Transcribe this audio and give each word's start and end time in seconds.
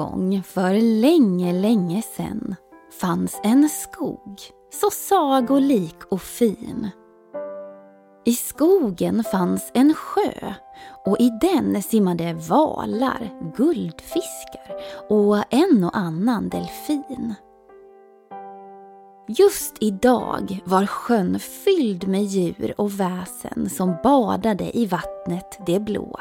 Gång 0.00 0.42
för 0.42 1.00
länge, 1.00 1.52
länge 1.52 2.02
sen 2.02 2.56
fanns 3.00 3.40
en 3.42 3.68
skog 3.68 4.40
så 4.80 4.90
sagolik 4.90 5.96
och 6.10 6.22
fin. 6.22 6.90
I 8.24 8.32
skogen 8.34 9.24
fanns 9.24 9.70
en 9.74 9.94
sjö 9.94 10.54
och 11.06 11.20
i 11.20 11.30
den 11.40 11.82
simmade 11.82 12.32
valar, 12.32 13.52
guldfiskar 13.56 14.82
och 15.08 15.54
en 15.54 15.84
och 15.84 15.96
annan 15.96 16.48
delfin. 16.48 17.34
Just 19.28 19.76
idag 19.80 20.60
var 20.64 20.86
sjön 20.86 21.38
fylld 21.38 22.08
med 22.08 22.24
djur 22.24 22.74
och 22.76 23.00
väsen 23.00 23.70
som 23.70 23.96
badade 24.02 24.78
i 24.78 24.86
vattnet 24.86 25.60
det 25.66 25.80
blå. 25.80 26.20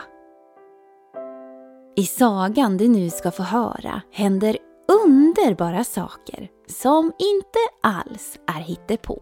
I 1.99 2.05
sagan 2.05 2.77
du 2.77 2.88
nu 2.88 3.09
ska 3.09 3.31
få 3.31 3.44
höra 3.44 4.02
händer 4.12 4.58
underbara 4.88 5.84
saker 5.84 6.49
som 6.67 7.05
inte 7.05 7.59
alls 7.84 8.39
är 8.48 8.62
hittepå. 8.62 9.22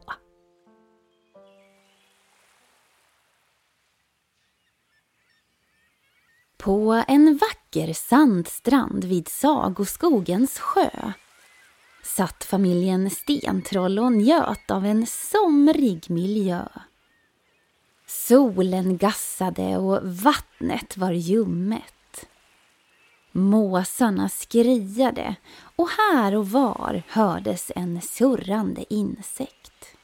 På 6.58 7.04
en 7.08 7.38
vacker 7.38 7.94
sandstrand 7.94 9.04
vid 9.04 9.28
Sagoskogens 9.28 10.60
sjö 10.60 11.12
satt 12.04 12.44
familjen 12.44 13.10
Stentroll 13.10 14.00
och 14.00 14.12
njöt 14.12 14.72
av 14.72 14.86
en 14.86 15.06
somrig 15.06 16.10
miljö. 16.10 16.68
Solen 18.08 18.98
gassade 18.98 19.78
och 19.78 20.00
vattnet 20.04 20.98
var 20.98 21.12
ljummet. 21.12 21.97
Måsarna 23.38 24.30
skriade 24.30 25.36
och 25.76 25.90
här 25.90 26.36
och 26.36 26.50
var 26.50 27.04
hördes 27.08 27.72
en 27.76 28.02
surrande 28.02 28.94
insekt. 28.94 29.98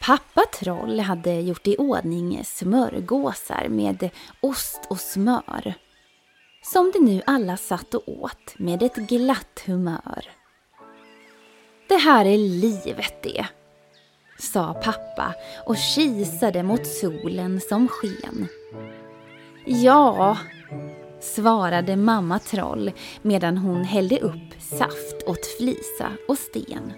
Pappa 0.00 0.42
Troll 0.52 1.00
hade 1.00 1.40
gjort 1.40 1.66
i 1.66 1.76
ordning 1.76 2.44
smörgåsar 2.44 3.68
med 3.68 4.10
ost 4.40 4.80
och 4.90 5.00
smör 5.00 5.74
som 6.62 6.90
de 6.90 6.98
nu 6.98 7.22
alla 7.26 7.56
satt 7.56 7.94
och 7.94 8.08
åt 8.08 8.58
med 8.58 8.82
ett 8.82 8.96
glatt 8.96 9.62
humör. 9.66 10.24
Det 11.88 11.96
här 11.96 12.24
är 12.24 12.38
livet 12.38 13.22
det, 13.22 13.46
sa 14.38 14.74
pappa 14.74 15.34
och 15.66 15.76
kisade 15.76 16.62
mot 16.62 16.86
solen 16.86 17.60
som 17.60 17.88
sken. 17.88 18.48
Ja, 19.66 20.38
svarade 21.20 21.96
mamma 21.96 22.38
Troll 22.38 22.92
medan 23.22 23.58
hon 23.58 23.84
hällde 23.84 24.18
upp 24.18 24.60
saft 24.78 25.22
åt 25.26 25.46
Flisa 25.58 26.12
och 26.28 26.38
Sten. 26.38 26.92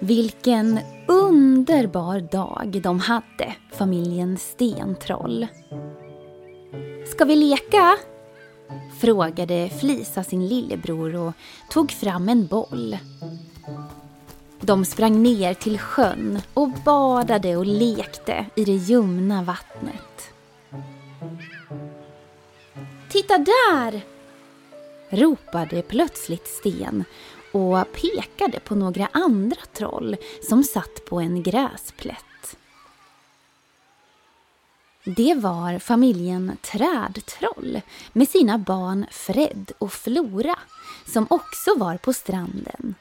Vilken 0.00 0.80
underbar 1.08 2.20
dag 2.20 2.80
de 2.82 3.00
hade, 3.00 3.54
familjen 3.72 4.38
Stentroll. 4.38 5.46
Ska 7.06 7.24
vi 7.24 7.36
leka? 7.36 7.96
Frågade 9.00 9.70
Flisa 9.80 10.24
sin 10.24 10.48
lillebror 10.48 11.16
och 11.16 11.32
tog 11.70 11.92
fram 11.92 12.28
en 12.28 12.46
boll. 12.46 12.98
De 14.60 14.84
sprang 14.84 15.22
ner 15.22 15.54
till 15.54 15.78
sjön 15.78 16.40
och 16.54 16.70
badade 16.84 17.56
och 17.56 17.66
lekte 17.66 18.46
i 18.54 18.64
det 18.64 18.72
ljumna 18.72 19.42
vattnet. 19.42 20.32
Titta 23.08 23.38
där! 23.38 24.02
ropade 25.10 25.82
plötsligt 25.82 26.46
Sten 26.46 27.04
och 27.52 27.86
pekade 27.92 28.60
på 28.60 28.74
några 28.74 29.08
andra 29.12 29.60
troll 29.72 30.16
som 30.48 30.64
satt 30.64 31.04
på 31.08 31.20
en 31.20 31.42
gräsplätt. 31.42 32.31
Det 35.04 35.34
var 35.34 35.78
familjen 35.78 36.56
Trädtroll 36.62 37.80
med 38.12 38.28
sina 38.28 38.58
barn 38.58 39.06
Fred 39.10 39.72
och 39.78 39.92
Flora 39.92 40.58
som 41.06 41.26
också 41.30 41.78
var 41.78 41.96
på 41.96 42.12
stranden. 42.12 42.94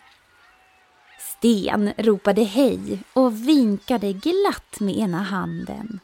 Sten 1.20 1.94
ropade 1.98 2.44
hej 2.44 3.00
och 3.14 3.48
vinkade 3.48 4.14
glatt 4.14 4.80
med 4.80 4.98
ena 4.98 5.24
handen. 5.24 6.00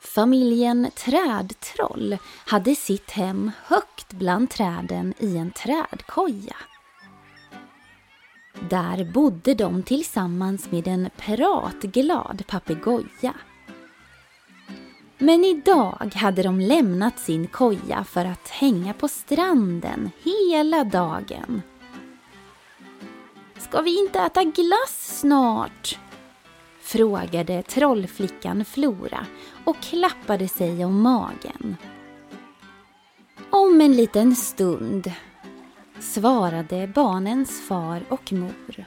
Familjen 0.00 0.90
Trädtroll 0.96 2.18
hade 2.46 2.74
sitt 2.74 3.10
hem 3.10 3.50
högt 3.64 4.12
bland 4.12 4.50
träden 4.50 5.14
i 5.18 5.36
en 5.36 5.50
trädkoja. 5.50 6.56
Där 8.70 9.04
bodde 9.04 9.54
de 9.54 9.82
tillsammans 9.82 10.70
med 10.70 10.88
en 10.88 11.10
pratglad 11.16 12.42
papegoja. 12.46 13.34
Men 15.18 15.44
idag 15.44 16.12
hade 16.14 16.42
de 16.42 16.60
lämnat 16.60 17.18
sin 17.18 17.46
koja 17.46 18.04
för 18.04 18.24
att 18.24 18.48
hänga 18.48 18.92
på 18.92 19.08
stranden 19.08 20.10
hela 20.22 20.84
dagen. 20.84 21.62
Ska 23.58 23.80
vi 23.80 23.98
inte 23.98 24.20
äta 24.20 24.44
glass 24.44 25.18
snart? 25.20 25.98
frågade 26.80 27.62
trollflickan 27.62 28.64
Flora 28.64 29.26
och 29.64 29.80
klappade 29.80 30.48
sig 30.48 30.84
om 30.84 31.02
magen. 31.02 31.76
Om 33.50 33.80
en 33.80 33.92
liten 33.92 34.36
stund, 34.36 35.12
svarade 36.00 36.86
barnens 36.86 37.68
far 37.68 38.02
och 38.08 38.32
mor. 38.32 38.84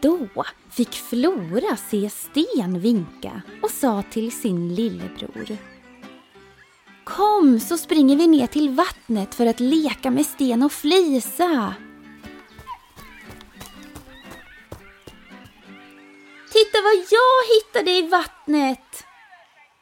Då 0.00 0.44
fick 0.70 0.92
Flora 0.92 1.76
se 1.76 2.10
Sten 2.10 2.80
vinka 2.80 3.42
och 3.62 3.70
sa 3.70 4.02
till 4.02 4.32
sin 4.32 4.74
lillebror. 4.74 5.56
Kom 7.04 7.60
så 7.60 7.78
springer 7.78 8.16
vi 8.16 8.26
ner 8.26 8.46
till 8.46 8.70
vattnet 8.70 9.34
för 9.34 9.46
att 9.46 9.60
leka 9.60 10.10
med 10.10 10.26
Sten 10.26 10.62
och 10.62 10.72
Flisa. 10.72 11.74
Titta 16.52 16.78
vad 16.82 16.94
jag 17.10 17.54
hittade 17.54 17.90
i 17.90 18.08
vattnet! 18.08 19.05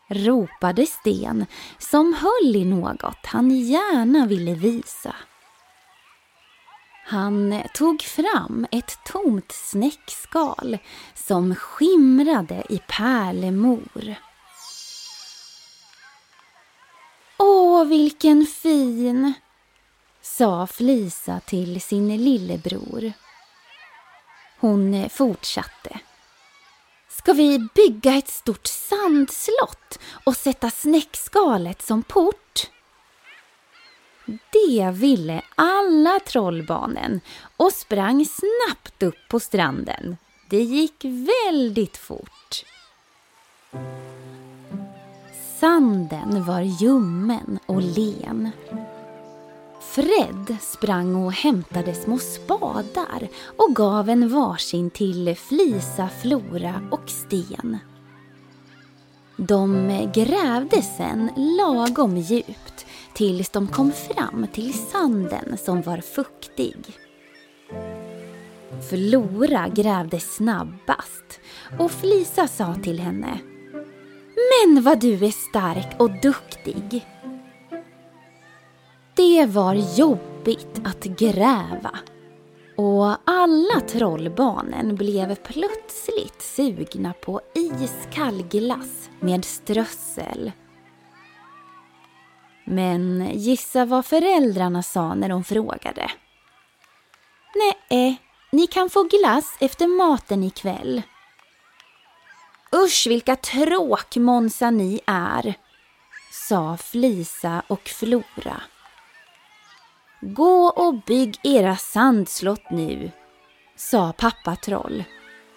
Ropade 0.08 0.86
Sten 0.86 1.46
som 1.78 2.14
höll 2.14 2.56
i 2.56 2.64
något 2.64 3.26
han 3.26 3.50
gärna 3.50 4.26
ville 4.26 4.54
visa. 4.54 5.14
Han 7.06 7.62
tog 7.74 8.02
fram 8.02 8.66
ett 8.70 8.98
tomt 9.04 9.52
snäckskal 9.52 10.78
som 11.14 11.54
skimrade 11.54 12.62
i 12.68 12.78
pärlemor. 12.88 14.14
Åh, 17.38 17.84
vilken 17.84 18.46
fin! 18.46 19.32
sa 20.22 20.66
Flisa 20.66 21.40
till 21.40 21.80
sin 21.80 22.16
lillebror. 22.16 23.12
Hon 24.60 25.08
fortsatte. 25.08 26.00
Ska 27.24 27.32
vi 27.32 27.68
bygga 27.74 28.14
ett 28.14 28.28
stort 28.28 28.66
sandslott 28.66 29.98
och 30.24 30.36
sätta 30.36 30.70
snäckskalet 30.70 31.82
som 31.82 32.02
port? 32.02 32.70
Det 34.26 34.90
ville 34.92 35.42
alla 35.54 36.20
trollbarnen 36.26 37.20
och 37.56 37.72
sprang 37.72 38.26
snabbt 38.26 39.02
upp 39.02 39.28
på 39.28 39.40
stranden. 39.40 40.16
Det 40.50 40.62
gick 40.62 41.04
väldigt 41.04 41.96
fort. 41.96 42.64
Sanden 45.60 46.44
var 46.44 46.60
ljummen 46.60 47.58
och 47.66 47.82
len. 47.82 48.50
Fred 49.90 50.56
sprang 50.60 51.14
och 51.14 51.32
hämtade 51.32 51.94
små 51.94 52.18
spadar 52.18 53.28
och 53.56 53.76
gav 53.76 54.08
en 54.08 54.28
varsin 54.28 54.90
till 54.90 55.36
Flisa, 55.36 56.08
Flora 56.22 56.88
och 56.90 57.10
Sten. 57.10 57.78
De 59.36 59.88
grävde 60.14 60.82
sen 60.82 61.30
lagom 61.36 62.16
djupt 62.16 62.86
tills 63.14 63.50
de 63.50 63.68
kom 63.68 63.92
fram 63.92 64.46
till 64.52 64.74
sanden 64.74 65.58
som 65.58 65.82
var 65.82 65.98
fuktig. 65.98 66.76
Flora 68.90 69.68
grävde 69.68 70.20
snabbast 70.20 71.40
och 71.78 71.90
Flisa 71.90 72.48
sa 72.48 72.74
till 72.74 73.00
henne 73.00 73.38
Men 74.34 74.82
vad 74.82 75.00
du 75.00 75.24
är 75.24 75.50
stark 75.50 76.00
och 76.00 76.10
duktig! 76.10 77.06
Det 79.34 79.46
var 79.46 79.74
jobbigt 79.74 80.80
att 80.84 81.04
gräva 81.04 81.98
och 82.76 83.16
alla 83.24 83.80
trollbarnen 83.88 84.96
blev 84.96 85.34
plötsligt 85.34 86.42
sugna 86.42 87.12
på 87.12 87.40
iskall 87.54 88.42
glass 88.42 89.10
med 89.20 89.44
strössel. 89.44 90.52
Men 92.64 93.30
gissa 93.32 93.84
vad 93.84 94.06
föräldrarna 94.06 94.82
sa 94.82 95.14
när 95.14 95.28
de 95.28 95.44
frågade. 95.44 96.10
Nej, 97.54 98.16
ni 98.52 98.66
kan 98.66 98.90
få 98.90 99.02
glass 99.02 99.56
efter 99.60 99.86
maten 99.86 100.44
ikväll. 100.44 101.02
Usch 102.84 103.06
vilka 103.08 103.36
tråkmånsar 103.36 104.70
ni 104.70 105.00
är, 105.06 105.54
sa 106.32 106.76
Flisa 106.76 107.62
och 107.66 107.88
Flora. 107.88 108.62
Gå 110.26 110.68
och 110.68 110.94
bygg 111.06 111.38
era 111.42 111.76
sandslott 111.76 112.70
nu, 112.70 113.10
sa 113.76 114.12
pappa 114.18 114.56
Troll. 114.56 115.04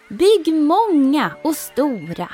Bygg 0.09 0.53
många 0.53 1.31
och 1.43 1.55
stora. 1.55 2.29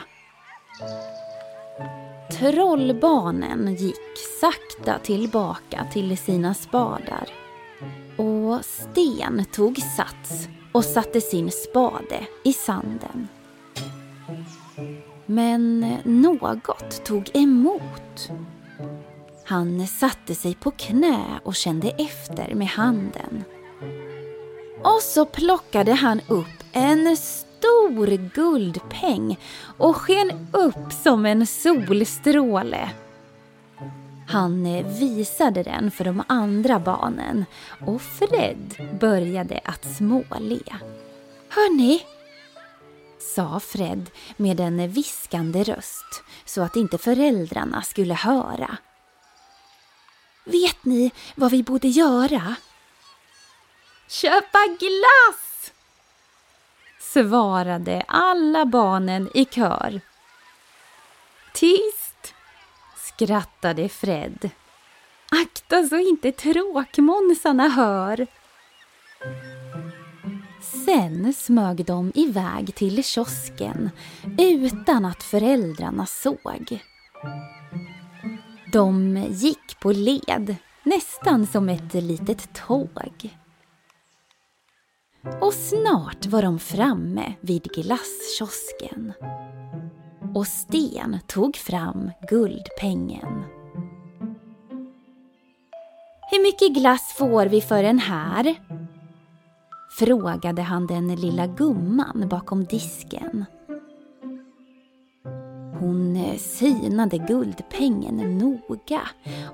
Trollbarnen 2.39 3.75
gick 3.75 4.17
sakta 4.41 4.99
tillbaka 4.99 5.87
till 5.93 6.17
sina 6.17 6.53
spadar 6.53 7.29
och 8.17 8.65
Sten 8.65 9.45
tog 9.51 9.77
sats 9.77 10.47
och 10.71 10.85
satte 10.85 11.21
sin 11.21 11.51
spade 11.51 12.27
i 12.43 12.53
sanden. 12.53 13.27
Men 15.25 15.79
något 16.03 17.05
tog 17.05 17.31
emot. 17.33 18.29
Han 19.53 19.87
satte 19.87 20.35
sig 20.35 20.55
på 20.55 20.71
knä 20.71 21.39
och 21.43 21.55
kände 21.55 21.89
efter 21.89 22.55
med 22.55 22.67
handen. 22.67 23.43
Och 24.83 25.01
så 25.01 25.25
plockade 25.25 25.93
han 25.93 26.21
upp 26.27 26.63
en 26.71 27.17
stor 27.17 28.29
guldpeng 28.35 29.39
och 29.77 29.95
sken 29.95 30.47
upp 30.53 30.93
som 31.03 31.25
en 31.25 31.47
solstråle. 31.47 32.89
Han 34.27 34.83
visade 34.99 35.63
den 35.63 35.91
för 35.91 36.03
de 36.03 36.23
andra 36.27 36.79
barnen 36.79 37.45
och 37.85 38.01
Fred 38.01 38.97
började 38.99 39.59
att 39.63 39.95
småle. 39.95 40.59
Hörni, 41.49 42.01
sa 43.35 43.59
Fred 43.59 44.09
med 44.37 44.59
en 44.59 44.89
viskande 44.89 45.63
röst 45.63 46.23
så 46.45 46.61
att 46.61 46.75
inte 46.75 46.97
föräldrarna 46.97 47.81
skulle 47.81 48.13
höra. 48.13 48.77
Vet 50.43 50.85
ni 50.85 51.11
vad 51.35 51.51
vi 51.51 51.63
borde 51.63 51.87
göra? 51.87 52.55
Köpa 54.07 54.59
glass! 54.79 55.53
svarade 57.13 58.03
alla 58.07 58.65
barnen 58.65 59.29
i 59.33 59.45
kör. 59.45 60.01
Tyst! 61.53 62.33
skrattade 62.97 63.89
Fred. 63.89 64.49
Akta 65.31 65.83
så 65.83 65.97
inte 65.97 66.31
tråkmånsarna 66.31 67.69
hör. 67.69 68.27
Sen 70.85 71.33
smög 71.33 71.85
de 71.85 72.11
iväg 72.15 72.75
till 72.75 73.03
kiosken 73.03 73.89
utan 74.37 75.05
att 75.05 75.23
föräldrarna 75.23 76.05
såg. 76.05 76.79
De 78.71 79.17
gick 79.29 79.62
på 79.83 79.91
led, 79.91 80.55
nästan 80.83 81.47
som 81.47 81.69
ett 81.69 81.93
litet 81.93 82.53
tåg. 82.53 83.37
Och 85.41 85.53
snart 85.53 86.25
var 86.25 86.41
de 86.41 86.59
framme 86.59 87.33
vid 87.41 87.63
glasskiosken. 87.63 89.13
Och 90.35 90.47
Sten 90.47 91.19
tog 91.27 91.55
fram 91.55 92.11
guldpengen. 92.29 93.43
Hur 96.31 96.43
mycket 96.43 96.73
glass 96.73 97.15
får 97.17 97.45
vi 97.45 97.61
för 97.61 97.83
den 97.83 97.99
här? 97.99 98.55
Frågade 99.99 100.61
han 100.61 100.87
den 100.87 101.15
lilla 101.15 101.47
gumman 101.47 102.27
bakom 102.29 102.65
disken. 102.65 103.45
Hon 105.83 106.15
eh, 106.15 106.37
synade 106.37 107.17
guldpengen 107.17 108.37
noga 108.37 109.01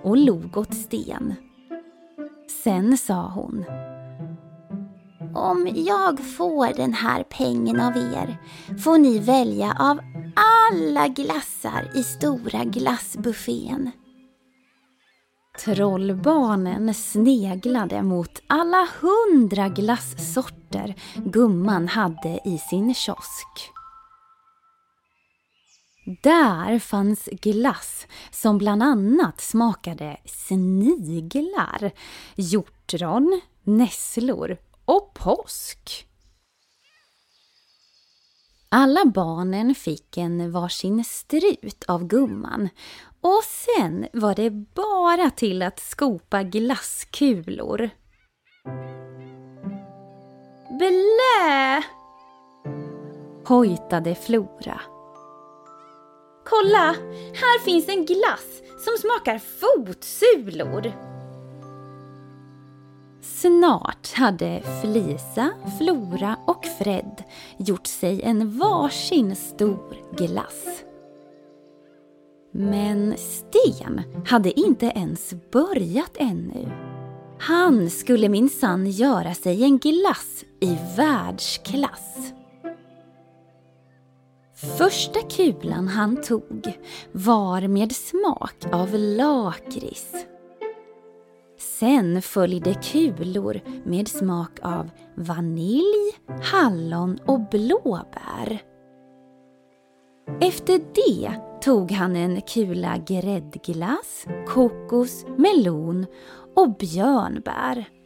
och 0.03 0.17
log 0.17 0.57
åt 0.57 0.73
Sten. 0.73 1.35
Sen 2.63 2.97
sa 2.97 3.31
hon 3.35 3.65
om 5.35 5.67
jag 5.75 6.19
får 6.19 6.77
den 6.77 6.93
här 6.93 7.23
pengen 7.23 7.79
av 7.79 7.97
er 7.97 8.37
får 8.83 8.97
ni 8.97 9.19
välja 9.19 9.77
av 9.79 9.99
alla 10.35 11.07
glassar 11.07 11.91
i 11.95 12.03
stora 12.03 12.63
glassbuffén. 12.63 13.91
Trollbarnen 15.65 16.93
sneglade 16.93 18.03
mot 18.03 18.41
alla 18.47 18.87
hundra 19.01 19.69
glassorter 19.69 20.95
gumman 21.15 21.87
hade 21.87 22.39
i 22.45 22.57
sin 22.57 22.93
kiosk. 22.93 23.71
Där 26.21 26.79
fanns 26.79 27.25
glass 27.25 28.07
som 28.31 28.57
bland 28.57 28.83
annat 28.83 29.41
smakade 29.41 30.17
sniglar, 30.25 31.91
hjortron, 32.35 33.41
nässlor 33.63 34.57
och 34.85 35.13
påsk. 35.13 36.07
Alla 38.69 39.05
barnen 39.05 39.75
fick 39.75 40.17
en 40.17 40.51
varsin 40.51 41.03
strut 41.03 41.83
av 41.87 42.07
gumman 42.07 42.69
och 43.21 43.43
sen 43.43 44.07
var 44.13 44.35
det 44.35 44.49
bara 44.51 45.29
till 45.29 45.61
att 45.61 45.79
skopa 45.79 46.43
glasskulor. 46.43 47.89
Blä! 50.79 51.83
hojtade 53.45 54.15
Flora. 54.15 54.81
Kolla! 56.49 56.95
Här 57.33 57.59
finns 57.59 57.89
en 57.89 58.05
glass 58.05 58.61
som 58.85 58.97
smakar 58.99 59.39
fotsulor. 59.39 60.91
Snart 63.21 64.13
hade 64.13 64.61
Felisa, 64.81 65.49
Flora 65.77 66.37
och 66.47 66.65
Fred 66.65 67.23
gjort 67.57 67.87
sig 67.87 68.21
en 68.21 68.57
varsin 68.57 69.35
stor 69.35 70.15
glass. 70.17 70.83
Men 72.51 73.17
Sten 73.17 74.01
hade 74.25 74.59
inte 74.59 74.85
ens 74.85 75.33
börjat 75.51 76.11
ännu. 76.15 76.71
Han 77.39 77.89
skulle 77.89 78.29
minsann 78.29 78.89
göra 78.89 79.33
sig 79.33 79.63
en 79.63 79.77
glass 79.77 80.45
i 80.59 80.77
världsklass. 80.97 82.33
Första 84.59 85.19
kulan 85.21 85.87
han 85.87 86.21
tog 86.21 86.77
var 87.11 87.67
med 87.67 87.91
smak 87.91 88.55
av 88.71 88.89
lakrits. 88.93 90.13
Sen 91.57 92.21
följde 92.21 92.73
kulor 92.73 93.61
med 93.83 94.07
smak 94.07 94.59
av 94.61 94.89
vanilj, 95.15 96.13
hallon 96.43 97.19
och 97.25 97.39
blåbär. 97.39 98.61
Efter 100.41 100.81
det 100.95 101.31
tog 101.61 101.91
han 101.91 102.15
en 102.15 102.41
kula 102.41 102.97
gräddglass, 102.97 104.25
kokos, 104.47 105.25
melon 105.37 106.05
och 106.55 106.77
björnbär. 106.77 107.98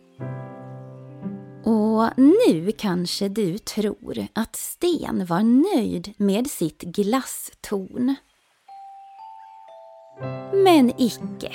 Och 1.64 2.10
nu 2.18 2.72
kanske 2.72 3.30
du 3.30 3.58
tror 3.58 4.28
att 4.34 4.56
Sten 4.56 5.26
var 5.26 5.42
nöjd 5.76 6.14
med 6.18 6.48
sitt 6.48 6.82
glasstorn. 6.82 8.16
Men 10.64 10.94
icke. 10.98 11.54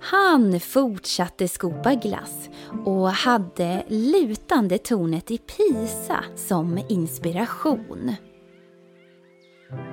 Han 0.00 0.60
fortsatte 0.60 1.48
skopa 1.48 1.94
glass 1.94 2.48
och 2.84 3.08
hade 3.10 3.84
lutande 3.88 4.78
tornet 4.78 5.30
i 5.30 5.38
Pisa 5.38 6.24
som 6.36 6.80
inspiration. 6.88 8.14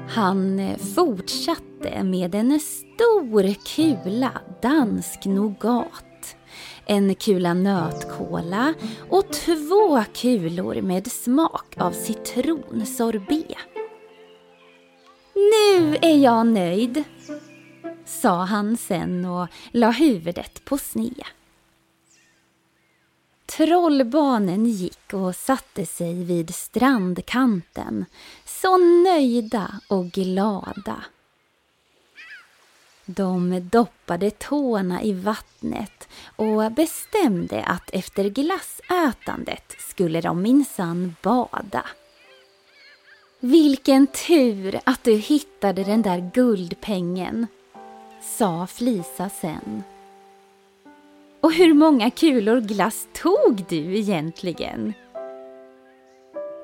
Han 0.09 0.61
fortsatte 0.95 2.03
med 2.03 2.35
en 2.35 2.59
stor 2.59 3.53
kula 3.75 4.31
dansk 4.61 5.25
nougat 5.25 6.10
en 6.85 7.15
kula 7.15 7.53
nötkola 7.53 8.73
och 9.09 9.33
två 9.33 10.03
kulor 10.13 10.81
med 10.81 11.11
smak 11.11 11.75
av 11.77 11.91
citronsorbet. 11.91 13.57
Nu 15.33 15.95
är 16.01 16.17
jag 16.17 16.47
nöjd, 16.47 17.03
sa 18.05 18.43
han 18.43 18.77
sen 18.77 19.25
och 19.25 19.47
la 19.71 19.91
huvudet 19.91 20.65
på 20.65 20.77
sned. 20.77 21.23
Trollbarnen 23.45 24.65
gick 24.65 25.13
och 25.13 25.35
satte 25.35 25.85
sig 25.85 26.23
vid 26.23 26.55
strandkanten, 26.55 28.05
så 28.45 28.77
nöjda 28.77 29.79
och 29.87 30.05
glada. 30.05 31.03
De 33.05 33.69
doppade 33.69 34.31
tårna 34.31 35.03
i 35.03 35.13
vattnet 35.13 36.00
och 36.35 36.71
bestämde 36.71 37.63
att 37.63 37.89
efter 37.93 38.23
glassätandet 38.23 39.75
skulle 39.79 40.21
de 40.21 40.41
minsann 40.41 41.15
bada. 41.21 41.85
Vilken 43.39 44.07
tur 44.07 44.79
att 44.83 45.03
du 45.03 45.13
hittade 45.13 45.83
den 45.83 46.01
där 46.01 46.31
guldpengen, 46.33 47.47
sa 48.21 48.67
Flisa 48.67 49.29
sen. 49.29 49.83
Och 51.41 51.53
hur 51.53 51.73
många 51.73 52.09
kulor 52.09 52.61
glass 52.61 53.07
tog 53.13 53.65
du 53.69 53.97
egentligen? 53.97 54.93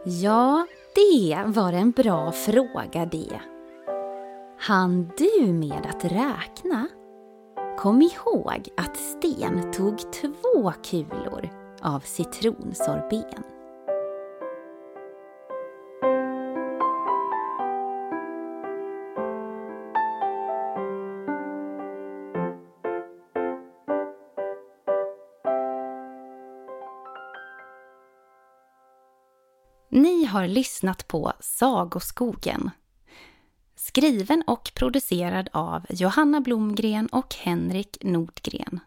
Ja, 0.05 0.67
det 0.95 1.43
var 1.45 1.73
en 1.73 1.91
bra 1.91 2.31
fråga 2.31 3.05
det. 3.05 3.39
Han 4.59 5.11
du 5.17 5.53
med 5.53 5.87
att 5.89 6.05
räkna? 6.05 6.87
Kom 7.77 8.01
ihåg 8.01 8.69
att 8.77 8.97
Sten 8.97 9.71
tog 9.71 10.13
två 10.13 10.73
kulor 10.83 11.49
av 11.81 11.99
citronsorben. 11.99 13.43
Ni 29.89 30.25
har 30.25 30.47
lyssnat 30.47 31.07
på 31.07 31.33
Sagoskogen. 31.39 32.71
Skriven 33.97 34.43
och 34.47 34.71
producerad 34.73 35.49
av 35.53 35.85
Johanna 35.89 36.41
Blomgren 36.41 37.07
och 37.07 37.35
Henrik 37.35 37.97
Nordgren. 38.01 38.79